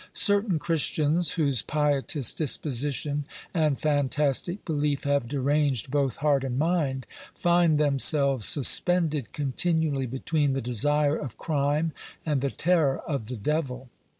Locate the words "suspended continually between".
8.47-10.53